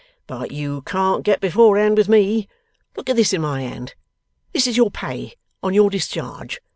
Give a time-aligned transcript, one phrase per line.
[0.25, 2.47] But you can't get beforehand with me.
[2.97, 3.93] Look at this in my hand.
[4.51, 6.59] This is your pay, on your discharge.